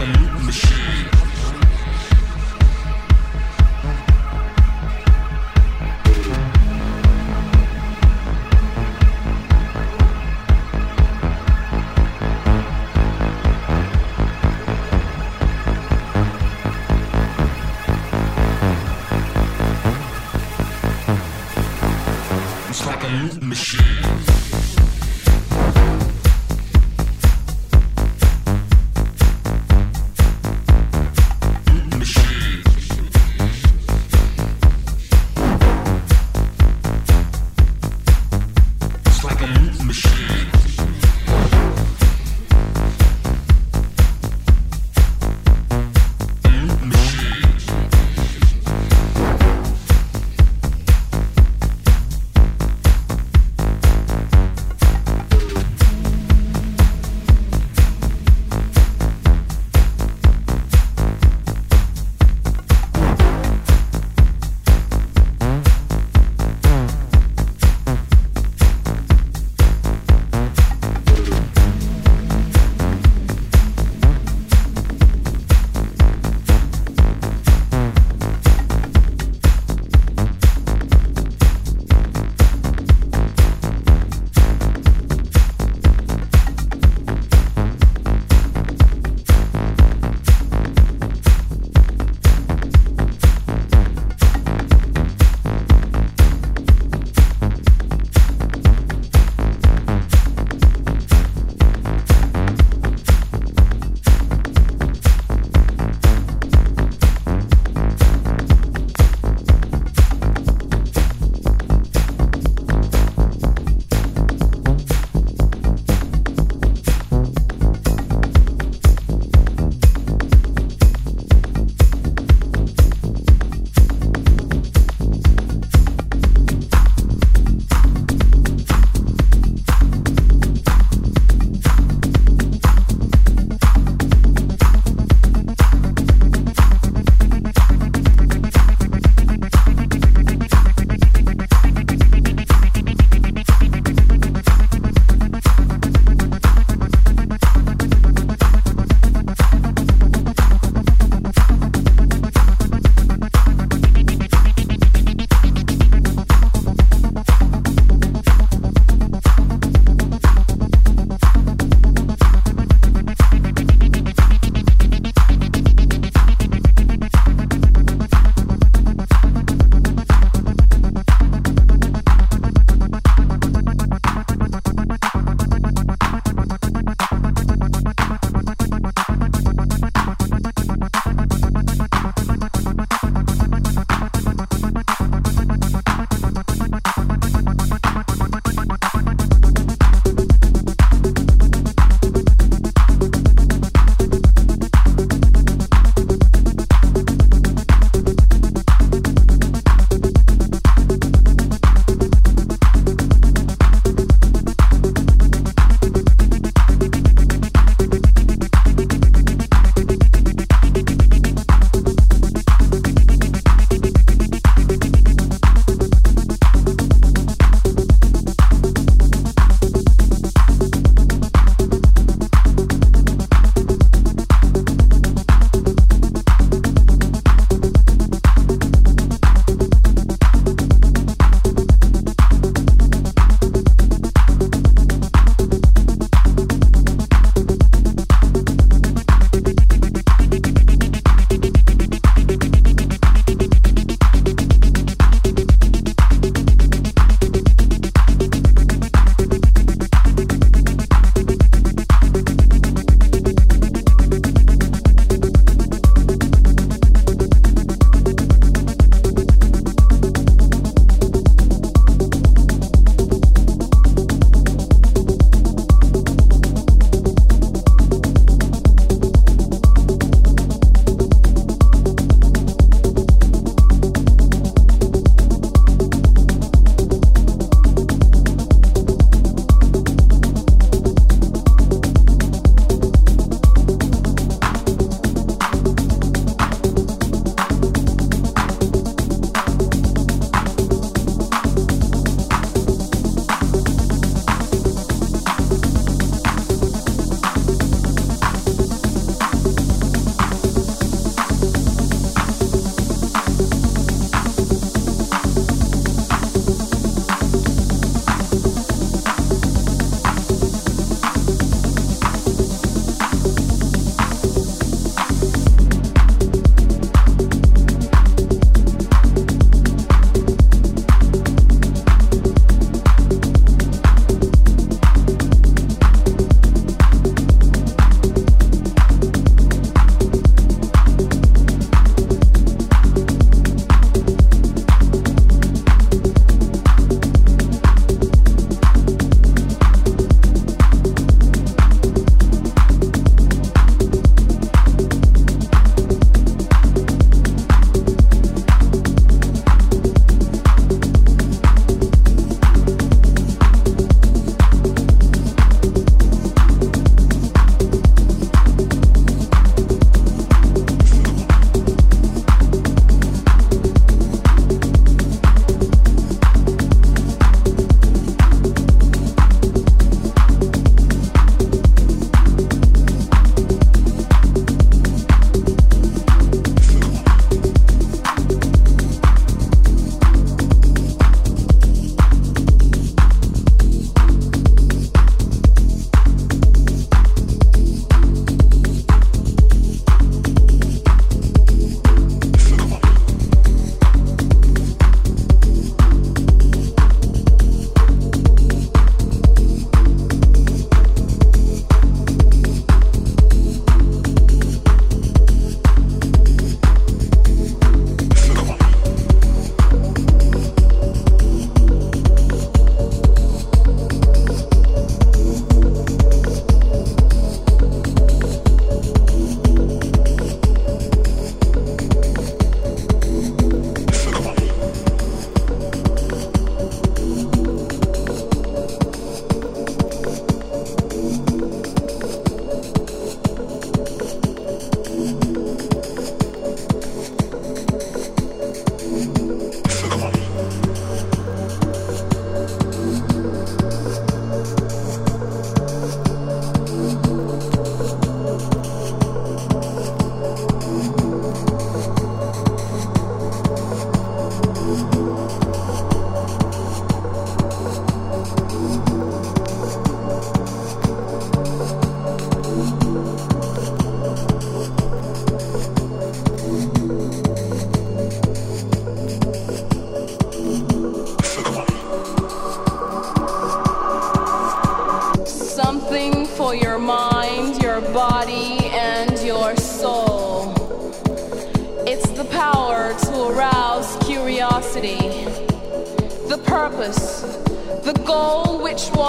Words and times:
like 0.00 0.16
a 0.16 0.38
machine. 0.44 0.87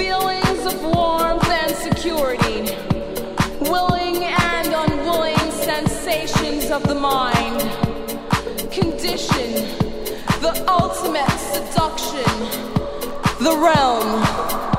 feelings 0.00 0.64
of 0.64 0.82
warmth 0.82 1.46
and 1.46 1.76
security, 1.76 2.62
willing 3.70 4.24
and 4.24 4.68
unwilling 4.68 5.50
sensations 5.50 6.70
of 6.70 6.82
the 6.84 6.94
mind, 6.94 7.60
condition, 8.72 9.52
the 10.40 10.64
ultimate 10.66 11.28
seduction, 11.52 12.24
the 13.44 13.54
realm. 13.62 14.69